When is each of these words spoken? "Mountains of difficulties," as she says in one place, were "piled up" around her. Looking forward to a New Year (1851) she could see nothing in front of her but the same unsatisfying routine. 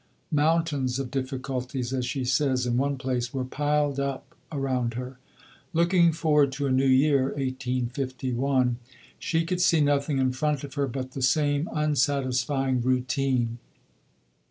"Mountains 0.31 0.97
of 0.97 1.11
difficulties," 1.11 1.93
as 1.93 2.07
she 2.07 2.25
says 2.25 2.65
in 2.65 2.75
one 2.75 2.97
place, 2.97 3.31
were 3.31 3.45
"piled 3.45 3.99
up" 3.99 4.33
around 4.51 4.95
her. 4.95 5.19
Looking 5.73 6.11
forward 6.11 6.51
to 6.53 6.65
a 6.65 6.71
New 6.71 6.87
Year 6.87 7.25
(1851) 7.25 8.77
she 9.19 9.45
could 9.45 9.61
see 9.61 9.79
nothing 9.79 10.17
in 10.17 10.31
front 10.31 10.63
of 10.63 10.73
her 10.73 10.87
but 10.87 11.11
the 11.11 11.21
same 11.21 11.69
unsatisfying 11.71 12.81
routine. 12.81 13.59